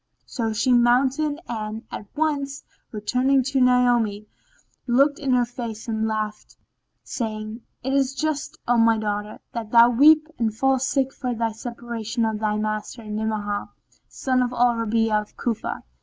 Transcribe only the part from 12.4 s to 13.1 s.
master,